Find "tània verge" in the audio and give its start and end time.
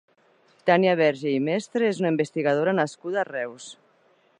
0.69-1.33